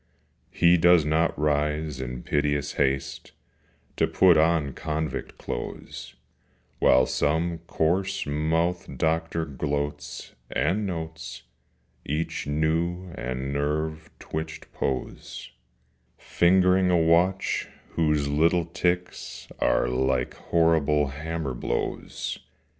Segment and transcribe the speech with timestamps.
[0.49, 3.33] He does not rise in piteous haste
[3.97, 6.15] To put on convict clothes,
[6.79, 11.43] While some coarse mouthed Doctor gloats, and notes
[12.03, 15.51] Each new and nerve twitched pose,
[16.17, 22.39] Fingering a watch whose little ticks Are like horrible hammer blows.